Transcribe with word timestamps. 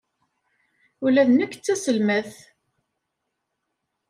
Ula 1.05 1.23
d 1.27 1.29
nekk 1.31 1.53
d 1.57 1.61
taselmadt. 1.65 2.33